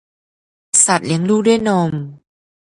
[0.85, 1.91] สัตว์เลี้ยงลูกด้วยนม